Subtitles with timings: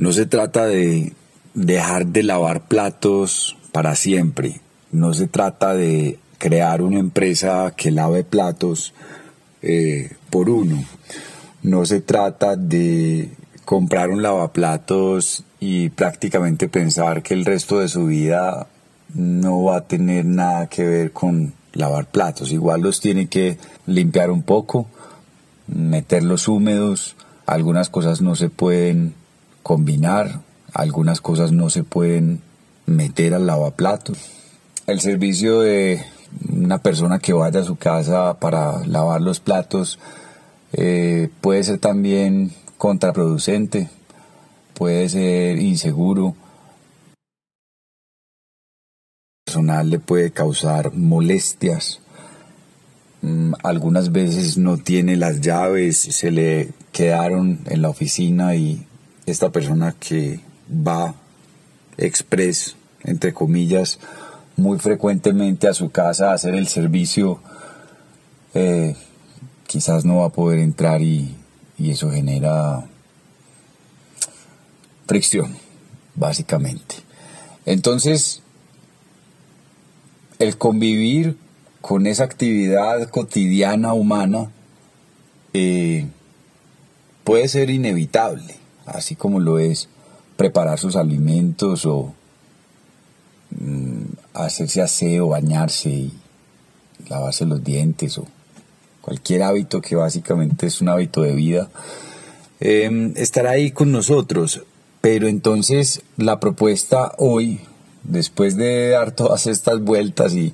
[0.00, 1.12] No se trata de
[1.52, 4.62] dejar de lavar platos para siempre.
[4.92, 8.94] No se trata de crear una empresa que lave platos
[9.60, 10.82] eh, por uno.
[11.62, 13.28] No se trata de
[13.66, 18.68] comprar un lavaplatos y prácticamente pensar que el resto de su vida
[19.12, 22.52] no va a tener nada que ver con lavar platos.
[22.52, 24.86] Igual los tiene que limpiar un poco,
[25.66, 29.19] meterlos húmedos, algunas cosas no se pueden
[29.62, 30.40] combinar,
[30.72, 32.40] algunas cosas no se pueden
[32.86, 34.18] meter al lavaplatos.
[34.86, 36.04] El servicio de
[36.52, 39.98] una persona que vaya a su casa para lavar los platos
[40.72, 43.88] eh, puede ser también contraproducente,
[44.74, 46.34] puede ser inseguro,
[49.44, 52.00] personal le puede causar molestias.
[53.22, 58.86] Mm, algunas veces no tiene las llaves, se le quedaron en la oficina y
[59.30, 61.14] esta persona que va
[61.96, 63.98] express, entre comillas,
[64.56, 67.40] muy frecuentemente a su casa a hacer el servicio,
[68.54, 68.94] eh,
[69.66, 71.36] quizás no va a poder entrar y,
[71.78, 72.84] eso genera
[75.06, 75.56] fricción,
[76.14, 76.96] básicamente.
[77.64, 78.42] Entonces,
[80.38, 81.38] el convivir
[81.80, 84.50] con esa actividad cotidiana humana
[85.54, 86.06] eh,
[87.24, 88.59] puede ser inevitable,
[88.90, 89.88] así como lo es
[90.36, 92.12] preparar sus alimentos o
[93.50, 96.12] mm, hacerse aseo, bañarse y
[97.08, 98.26] lavarse los dientes o
[99.00, 101.68] cualquier hábito que básicamente es un hábito de vida,
[102.60, 104.62] em, estará ahí con nosotros.
[105.00, 107.60] Pero entonces la propuesta hoy,
[108.04, 110.52] después de dar todas estas vueltas y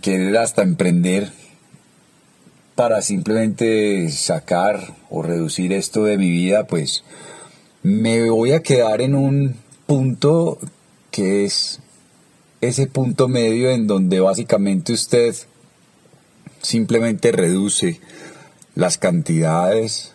[0.00, 1.32] querer hasta emprender
[2.78, 7.02] para simplemente sacar o reducir esto de mi vida, pues
[7.82, 10.58] me voy a quedar en un punto
[11.10, 11.80] que es
[12.60, 15.34] ese punto medio en donde básicamente usted
[16.62, 18.00] simplemente reduce
[18.76, 20.14] las cantidades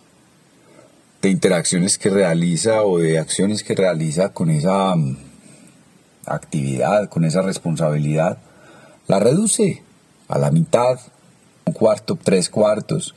[1.21, 5.17] de interacciones que realiza o de acciones que realiza con esa mm,
[6.27, 8.37] actividad, con esa responsabilidad,
[9.07, 9.83] la reduce
[10.29, 10.97] a la mitad,
[11.65, 13.15] un cuarto, tres cuartos,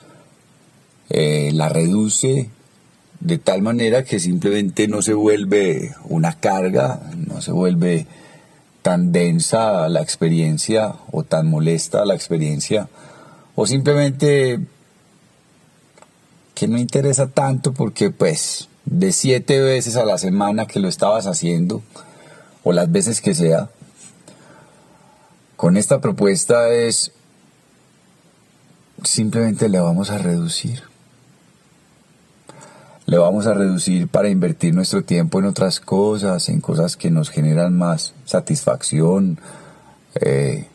[1.09, 2.51] eh, la reduce
[3.21, 8.07] de tal manera que simplemente no se vuelve una carga, no se vuelve
[8.83, 12.89] tan densa la experiencia o tan molesta la experiencia
[13.55, 14.61] o simplemente
[16.55, 21.27] que no interesa tanto porque pues de siete veces a la semana que lo estabas
[21.27, 21.83] haciendo
[22.63, 23.71] o las veces que sea,
[25.57, 27.13] con esta propuesta es
[29.06, 30.83] simplemente le vamos a reducir.
[33.06, 37.31] Le vamos a reducir para invertir nuestro tiempo en otras cosas, en cosas que nos
[37.31, 39.39] generan más satisfacción,
[40.21, 40.66] eh,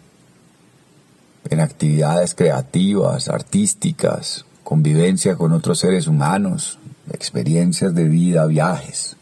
[1.50, 6.80] en actividades creativas, artísticas, convivencia con otros seres humanos,
[7.12, 9.18] experiencias de vida, viajes.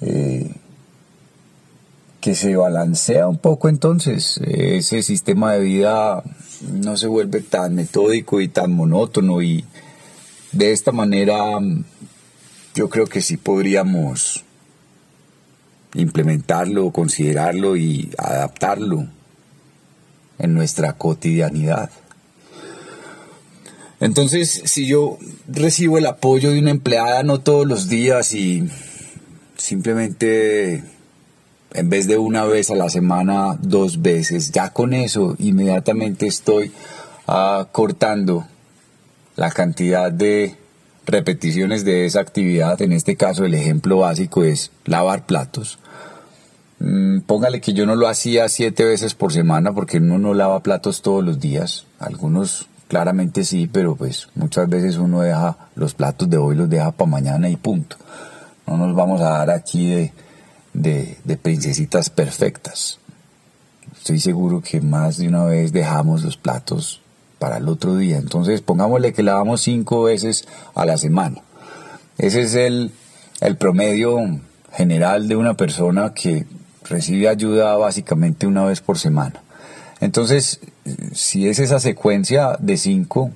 [0.00, 0.52] Eh,
[2.20, 6.22] que se balancea un poco entonces, ese sistema de vida
[6.60, 9.64] no se vuelve tan metódico y tan monótono y
[10.52, 11.58] de esta manera
[12.74, 14.44] yo creo que sí podríamos
[15.94, 19.06] implementarlo, considerarlo y adaptarlo
[20.38, 21.90] en nuestra cotidianidad.
[23.98, 28.66] Entonces, si yo recibo el apoyo de una empleada no todos los días y
[29.56, 30.82] simplemente
[31.72, 36.72] en vez de una vez a la semana, dos veces, ya con eso inmediatamente estoy
[37.72, 38.46] cortando
[39.36, 40.56] la cantidad de
[41.06, 42.80] repeticiones de esa actividad.
[42.82, 45.78] En este caso, el ejemplo básico es lavar platos.
[46.80, 50.62] Mm, póngale que yo no lo hacía siete veces por semana porque uno no lava
[50.62, 51.86] platos todos los días.
[51.98, 56.90] Algunos claramente sí, pero pues muchas veces uno deja los platos de hoy, los deja
[56.90, 57.96] para mañana y punto.
[58.66, 60.12] No nos vamos a dar aquí de,
[60.72, 62.98] de, de princesitas perfectas.
[63.96, 67.00] Estoy seguro que más de una vez dejamos los platos
[67.38, 68.16] para el otro día.
[68.18, 71.42] Entonces pongámosle que lavamos cinco veces a la semana.
[72.18, 72.92] Ese es el,
[73.40, 74.18] el promedio
[74.72, 76.46] general de una persona que
[76.88, 79.42] recibe ayuda básicamente una vez por semana.
[80.00, 80.60] Entonces,
[81.12, 83.30] si es esa secuencia de cinco,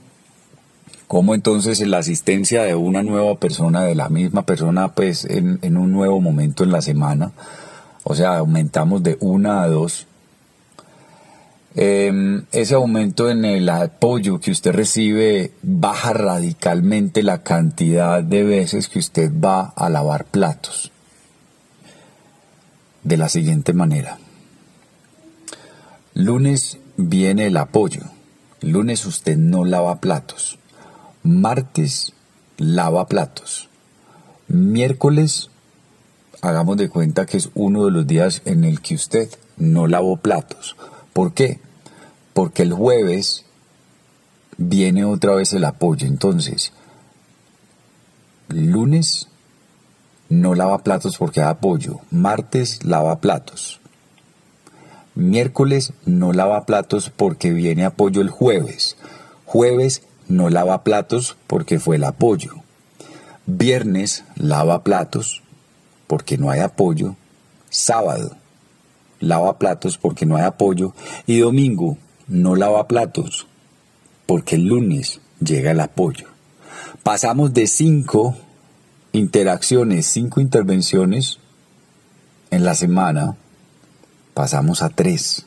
[1.08, 5.92] ¿cómo entonces la asistencia de una nueva persona, de la misma persona, pues en, un
[5.92, 7.32] nuevo momento en la semana,
[8.02, 10.06] o sea, aumentamos de una a dos,
[11.74, 18.88] em, ese aumento en el apoyo que usted recibe baja radicalmente la cantidad de veces
[18.88, 20.90] que usted va a lavar platos.
[23.02, 24.18] De la siguiente manera.
[26.14, 28.02] Lunes viene el apoyo.
[28.60, 30.58] Lunes usted no lava platos.
[31.26, 32.12] Martes
[32.58, 33.70] lava platos.
[34.46, 35.48] Miércoles
[36.42, 40.18] hagamos de cuenta que es uno de los días en el que usted no lavó
[40.18, 40.76] platos.
[41.14, 41.60] ¿Por qué?
[42.34, 43.46] Porque el jueves
[44.58, 46.06] viene otra vez el apoyo.
[46.06, 46.74] Entonces,
[48.48, 49.28] lunes
[50.28, 52.00] no lava platos porque da apoyo.
[52.10, 53.80] Martes lava platos.
[55.14, 58.98] Miércoles no lava platos porque viene apoyo el jueves.
[59.46, 62.62] Jueves no lava platos porque fue el apoyo.
[63.46, 65.42] Viernes lava platos
[66.06, 67.16] porque no hay apoyo.
[67.70, 68.36] Sábado
[69.20, 70.94] lava platos porque no hay apoyo.
[71.26, 71.98] Y domingo
[72.28, 73.46] no lava platos
[74.26, 76.26] porque el lunes llega el apoyo.
[77.02, 78.36] Pasamos de cinco
[79.12, 81.38] interacciones, cinco intervenciones
[82.50, 83.36] en la semana,
[84.32, 85.46] pasamos a tres.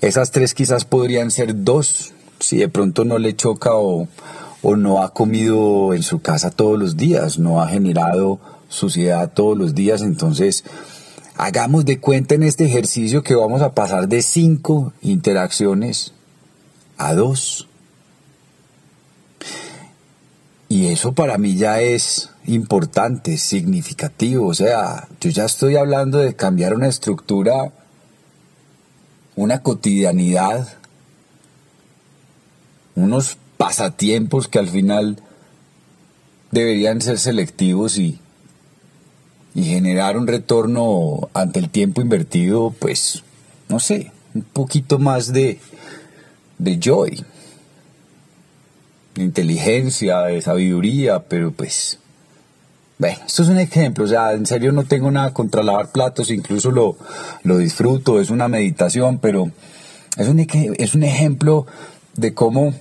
[0.00, 4.08] Esas tres quizás podrían ser dos, si de pronto no le choca o,
[4.62, 8.38] o no ha comido en su casa todos los días, no ha generado
[8.68, 10.64] suciedad todos los días, entonces
[11.36, 16.12] hagamos de cuenta en este ejercicio que vamos a pasar de cinco interacciones
[16.96, 17.68] a dos.
[20.68, 24.48] Y eso para mí ya es importante, significativo.
[24.48, 27.72] O sea, yo ya estoy hablando de cambiar una estructura,
[29.36, 30.68] una cotidianidad,
[32.96, 35.18] unos pasatiempos que al final
[36.50, 38.18] deberían ser selectivos y,
[39.54, 43.22] y generar un retorno ante el tiempo invertido, pues,
[43.68, 45.58] no sé, un poquito más de,
[46.58, 47.24] de joy,
[49.14, 51.98] de inteligencia, de sabiduría, pero pues,
[52.98, 56.30] bueno, esto es un ejemplo, o sea, en serio no tengo nada contra lavar platos,
[56.30, 56.96] incluso lo,
[57.42, 59.50] lo disfruto, es una meditación, pero
[60.16, 61.66] es un, es un ejemplo
[62.14, 62.74] de cómo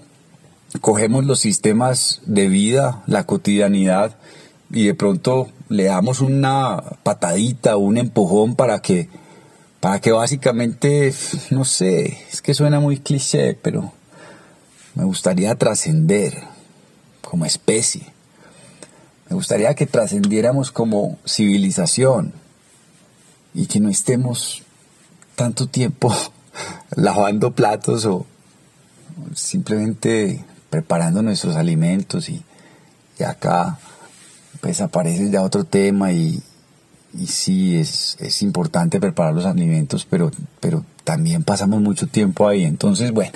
[0.81, 4.16] cogemos los sistemas de vida, la cotidianidad,
[4.72, 9.10] y de pronto le damos una patadita, un empujón para que,
[9.80, 11.13] para que básicamente,
[11.51, 13.94] no sé, es que suena muy cliché, pero
[14.95, 16.44] me gustaría trascender
[17.22, 18.04] como especie.
[19.30, 22.33] Me gustaría que trascendiéramos como civilización
[23.54, 24.63] y que no estemos
[25.36, 26.13] tanto tiempo
[26.95, 28.25] lavando platos o
[29.33, 30.44] simplemente
[30.75, 32.44] preparando nuestros alimentos y,
[33.25, 33.80] acá
[34.60, 36.44] pues aparece ya otro tema y,
[37.25, 42.66] sí, es, es, importante preparar los alimentos, pero, pero también pasamos mucho tiempo ahí.
[42.66, 43.31] Entonces, bueno,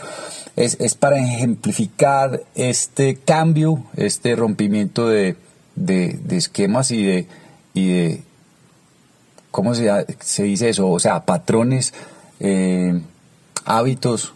[0.58, 5.38] es, es para ejemplificar este cambio, este rompimiento de,
[5.76, 7.28] de, esquemas y de,
[7.74, 8.24] y de,
[9.50, 9.90] ¿cómo se,
[10.20, 10.90] se dice eso?
[10.90, 11.94] O sea, patrones,
[12.42, 13.00] eh,
[13.64, 14.34] hábitos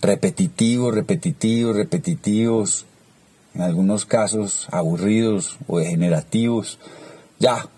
[0.00, 2.86] repetitivos, repetitivos, repetitivos,
[3.54, 6.78] en algunos casos aburridos o degenerativos,
[7.38, 7.68] ya,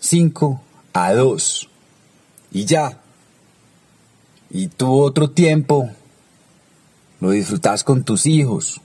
[0.00, 0.60] 5
[0.92, 1.68] a 2,
[2.52, 3.00] y ya.
[4.50, 5.90] Y tú otro tiempo
[7.20, 8.80] lo disfrutas con tus hijos,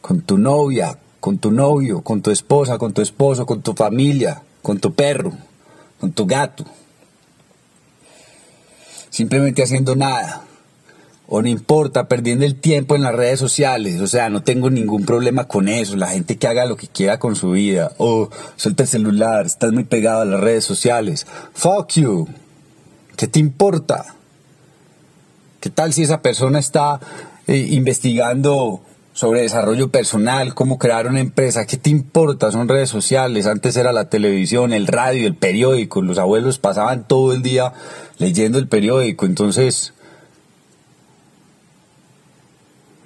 [0.00, 4.42] con tu novia, con tu novio, con tu esposa, con tu esposo, con tu familia,
[4.62, 5.32] con tu perro,
[5.98, 6.64] con tu gato.
[9.08, 10.44] Simplemente haciendo nada
[11.32, 15.06] o no importa, perdiendo el tiempo en las redes sociales, o sea, no tengo ningún
[15.06, 18.82] problema con eso, la gente que haga lo que quiera con su vida, o suelta
[18.82, 22.28] el celular, estás muy pegado a las redes sociales, fuck you,
[23.16, 24.16] ¿qué te importa?
[25.60, 26.98] ¿Qué tal si esa persona está
[27.46, 28.80] eh, investigando
[29.12, 31.64] sobre desarrollo personal, cómo crear una empresa?
[31.64, 32.50] ¿Qué te importa?
[32.50, 37.32] Son redes sociales, antes era la televisión, el radio, el periódico, los abuelos pasaban todo
[37.32, 37.72] el día
[38.18, 39.94] leyendo el periódico, entonces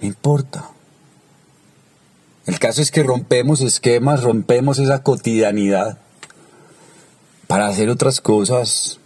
[0.01, 0.71] importa.
[2.47, 5.99] El caso es que rompemos esquemas, rompemos esa cotidianidad
[7.47, 8.99] para hacer otras cosas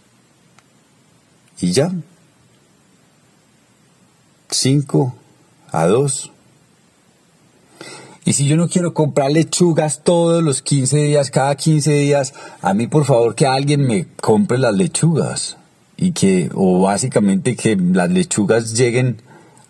[1.61, 1.92] y ya.
[4.50, 5.14] Cinco
[5.71, 6.33] a dos.
[8.25, 12.75] Y si yo no quiero comprar lechugas todos los 15 días, cada 15 días, a
[12.75, 15.57] mí por favor que alguien me compre las lechugas.
[15.97, 19.23] Y que, o básicamente que las lechugas lleguen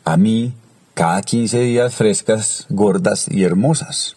[0.05, 0.55] a mí
[0.99, 4.17] cada 15 días frescas, gordas y hermosas.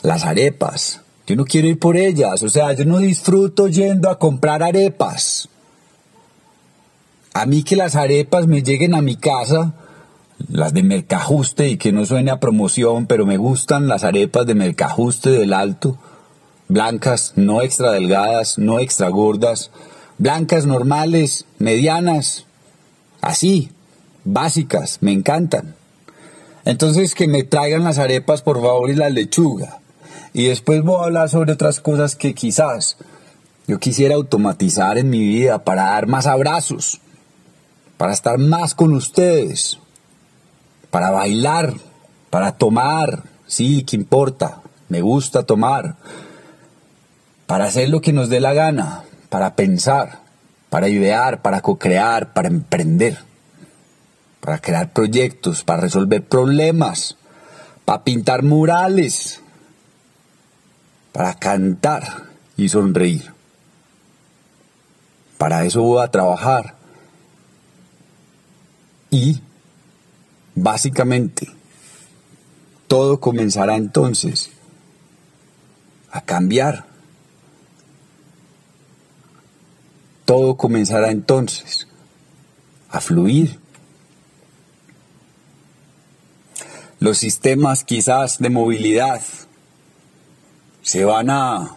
[0.00, 1.02] Las arepas.
[1.26, 5.50] Yo no quiero ir por ellas, o sea, yo no disfruto yendo a comprar arepas.
[7.34, 9.74] A mí que las arepas me lleguen a mi casa,
[10.48, 14.54] las de Mercajuste y que no suene a promoción, pero me gustan las arepas de
[14.54, 15.98] Mercajuste del Alto,
[16.68, 19.70] blancas, no extra delgadas, no extra gordas,
[20.16, 22.46] blancas normales, medianas,
[23.20, 23.70] así,
[24.24, 25.78] básicas, me encantan.
[26.64, 29.78] Entonces que me traigan las arepas por favor y la lechuga.
[30.32, 32.96] Y después voy a hablar sobre otras cosas que quizás
[33.66, 37.00] yo quisiera automatizar en mi vida para dar más abrazos,
[37.96, 39.78] para estar más con ustedes,
[40.90, 41.74] para bailar,
[42.30, 45.96] para tomar, sí, que importa, me gusta tomar,
[47.46, 50.20] para hacer lo que nos dé la gana, para pensar,
[50.68, 53.18] para idear, para co-crear, para emprender,
[54.40, 57.16] para crear proyectos, para resolver problemas,
[57.84, 59.40] para pintar murales,
[61.12, 62.24] para cantar
[62.56, 63.32] y sonreír.
[65.38, 66.74] Para eso voy a trabajar.
[69.10, 69.40] Y
[70.54, 71.48] básicamente
[72.86, 74.50] todo comenzará entonces
[76.10, 76.86] a cambiar.
[80.24, 81.86] Todo comenzará entonces
[82.88, 83.59] a fluir.
[87.00, 89.22] Los sistemas quizás de movilidad
[90.82, 91.76] se van a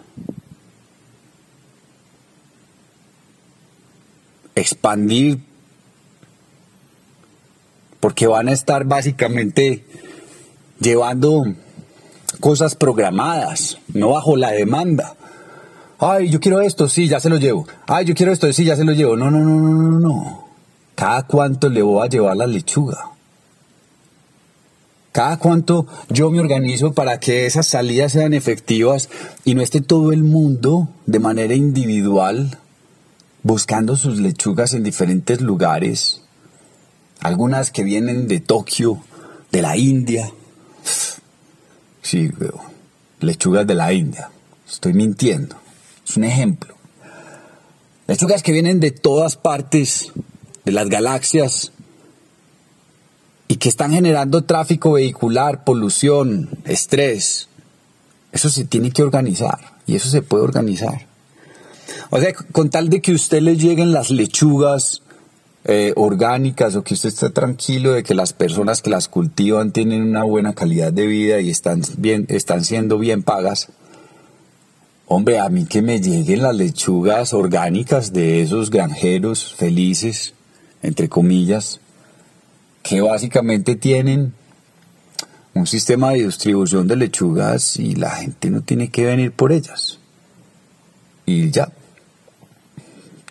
[4.53, 5.39] expandir
[8.01, 9.86] porque van a estar básicamente
[10.82, 11.46] llevando
[12.42, 15.15] cosas programadas, no bajo la demanda.
[16.00, 17.65] Ay, yo quiero esto, sí, ya se lo llevo.
[17.88, 19.15] Ay, yo quiero esto, sí, ya se lo llevo.
[19.15, 20.48] No, no, no, no, no, no.
[20.96, 23.12] Cada cuánto le voy a llevar la lechuga.
[25.13, 29.10] Cada cuánto yo me organizo para que esas salidas sean efectivas
[29.46, 32.58] y no esté todo el mundo de manera individual
[33.43, 36.24] buscando sus lechugas en diferentes lugares,
[37.20, 39.03] algunas que vienen de Tokio,
[39.51, 40.32] de la India.
[42.01, 42.29] Sí,
[43.22, 44.29] lechugas de la India.
[44.67, 45.55] Estoy mintiendo.
[46.05, 46.75] Es un ejemplo.
[48.08, 50.12] Lechugas que vienen de todas partes
[50.65, 51.72] de las galaxias
[53.48, 57.50] y que están generando tráfico vehicular, polución, estrés.
[58.32, 61.06] Eso se tiene que organizar y eso se puede organizar.
[62.10, 65.02] O sea, con tal de que usted le lleguen las lechugas
[65.66, 70.02] eh, orgánicas o que usted esté tranquilo de que las personas que las cultivan tienen
[70.02, 73.70] una buena calidad de vida y están, bien, están siendo bien pagas,
[75.08, 80.34] hombre, a mí que me lleguen las lechugas orgánicas de esos granjeros felices,
[80.82, 81.80] entre comillas,
[82.84, 84.34] que básicamente tienen
[85.56, 90.00] un sistema de distribución de lechugas y la gente no tiene que venir por ellas.
[91.25, 91.70] Y ya,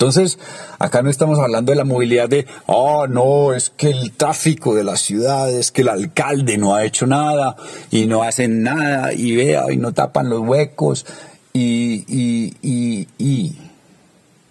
[0.03, 0.37] entonces,
[0.81, 4.83] acá no estamos hablando de la movilidad de, oh, no, es que el tráfico de
[4.83, 7.55] la ciudad, es que el alcalde no ha hecho nada
[7.89, 11.07] y no hacen nada y vea y no tapan los huecos
[11.53, 13.57] y, y, y, y.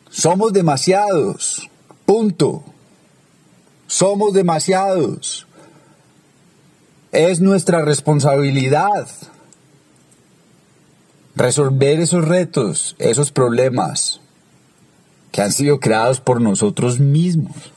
[0.10, 1.70] Somos demasiados,
[2.06, 2.64] punto.
[3.92, 5.46] Somos demasiados.
[7.12, 9.06] Es nuestra responsabilidad
[11.36, 14.22] resolver esos retos, esos problemas
[15.34, 17.74] que han sido creados por nosotros mismos.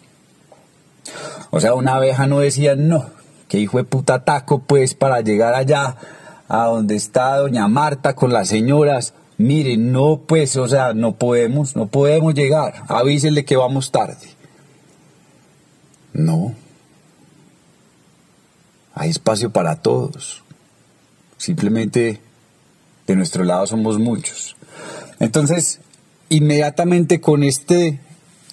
[1.51, 3.07] O sea, una abeja no decía, no,
[3.49, 5.97] que hijo de puta taco, pues, para llegar allá
[6.47, 9.15] a donde está doña Marta con las señoras.
[9.37, 12.85] Miren, no, pues, o sea, no podemos, no podemos llegar.
[12.87, 14.34] Avísenle que vamos tarde.
[16.15, 16.55] No.
[18.95, 20.43] Hay espacio para todos.
[21.37, 22.21] Simplemente
[23.07, 24.57] de nuestro lado somos muchos.
[25.21, 25.81] Entonces,
[26.29, 28.01] inmediatamente con este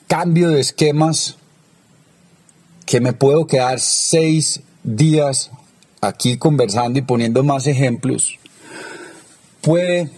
[0.07, 1.37] cambio de esquemas,
[2.85, 5.51] que me puedo quedar seis días
[6.01, 8.37] aquí conversando y poniendo más ejemplos,
[9.61, 10.09] puede,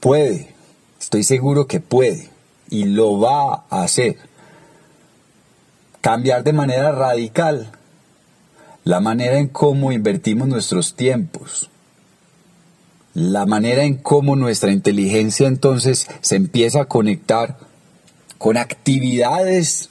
[0.00, 0.54] puede,
[1.00, 2.28] estoy seguro que puede
[2.68, 4.18] y lo va a hacer.
[6.06, 7.72] Cambiar de manera radical
[8.84, 11.68] la manera en cómo invertimos nuestros tiempos,
[13.12, 17.58] la manera en cómo nuestra inteligencia entonces se empieza a conectar
[18.38, 19.90] con actividades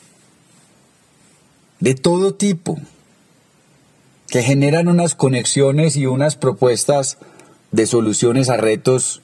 [1.82, 2.78] de todo tipo
[4.30, 7.18] que generan unas conexiones y unas propuestas
[7.74, 9.22] de soluciones a retos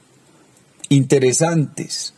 [0.89, 2.13] interesantes,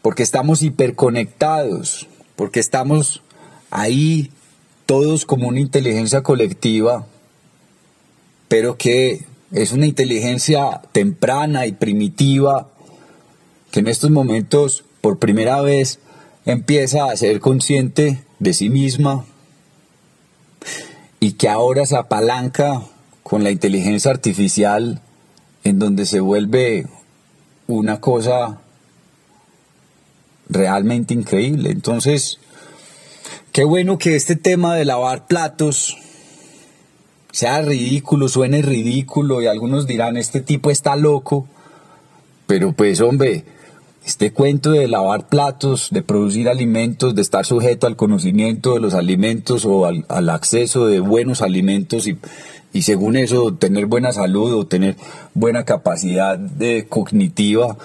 [0.00, 3.22] porque estamos hiperconectados, porque estamos
[3.70, 4.30] ahí
[4.84, 7.06] todos como una inteligencia colectiva,
[8.48, 12.68] pero que es una inteligencia temprana y primitiva
[13.70, 15.98] que en estos momentos, por primera vez,
[16.44, 19.24] empieza a ser consciente de sí misma
[21.18, 22.82] y que ahora se apalanca
[23.22, 25.00] con la inteligencia artificial
[25.64, 26.86] en donde se vuelve
[27.66, 28.60] una cosa
[30.48, 31.70] realmente increíble.
[31.70, 32.38] Entonces,
[33.52, 35.96] qué bueno que este tema de lavar platos
[37.32, 41.46] sea ridículo, suene ridículo y algunos dirán, este tipo está loco,
[42.46, 43.44] pero pues hombre,
[44.06, 48.94] este cuento de lavar platos, de producir alimentos, de estar sujeto al conocimiento de los
[48.94, 52.16] alimentos o al, acceso de buenos alimentos y,
[52.72, 54.96] y, según eso tener buena salud o tener
[55.34, 57.76] buena capacidad de cognitiva,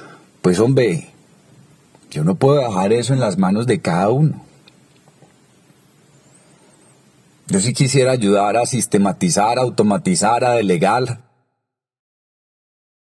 [0.42, 1.11] pues hombre,
[2.12, 4.46] yo no puedo dejar eso en las manos de cada uno.
[7.48, 11.22] Yo sí quisiera ayudar a sistematizar, a automatizar, a delegar,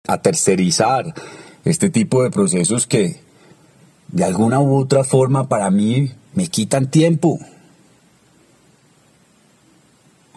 [0.06, 1.14] a tercerizar
[1.64, 3.20] este tipo de procesos que
[4.08, 7.38] de alguna u otra forma para mí me quitan tiempo.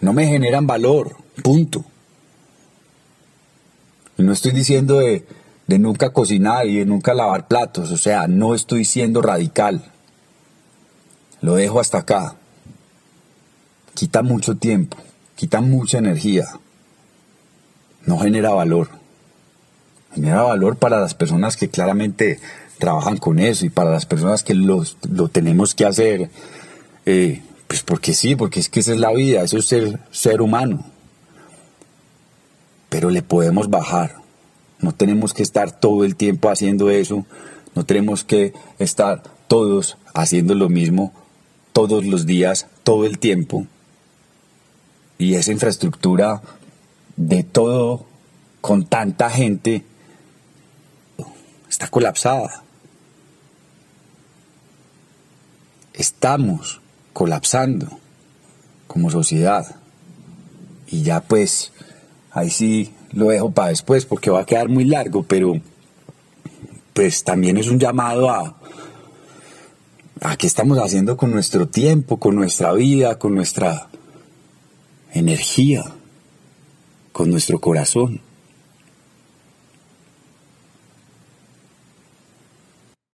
[0.00, 1.84] No me generan valor, punto.
[4.16, 5.24] Y no estoy diciendo de,
[5.70, 9.84] de nunca cocinar y de nunca lavar platos, o sea, no estoy siendo radical.
[11.40, 12.34] Lo dejo hasta acá.
[13.94, 14.96] Quita mucho tiempo,
[15.36, 16.44] quita mucha energía.
[18.04, 18.88] No genera valor
[20.12, 22.40] genera valor para las personas que claramente
[22.78, 26.30] trabajan con eso y para las personas que lo tenemos que hacer,
[27.06, 29.72] eh, pues porque sí, porque es que esa es la vida, eso es
[30.10, 30.84] ser humano.
[32.88, 34.19] Pero le podemos bajar,
[34.80, 37.26] no tenemos que estar todo el tiempo haciendo eso,
[37.74, 41.12] no tenemos que estar todos haciendo lo mismo
[41.72, 43.66] todos los días, todo el tiempo.
[45.18, 46.42] Y esa infraestructura
[47.16, 48.06] de todo
[48.60, 49.84] con tanta gente
[51.68, 52.62] está colapsada.
[55.92, 56.80] Estamos
[57.12, 57.98] colapsando
[58.86, 59.76] como sociedad.
[60.86, 61.72] Y ya pues,
[62.32, 65.60] ahí sí lo dejo para después porque va a quedar muy largo, pero
[66.94, 68.56] pues también es un llamado a,
[70.20, 73.88] a qué estamos haciendo con nuestro tiempo, con nuestra vida, con nuestra
[75.12, 75.84] energía,
[77.12, 78.20] con nuestro corazón.